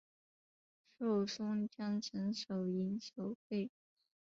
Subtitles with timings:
[0.97, 3.69] 授松江城守营守备。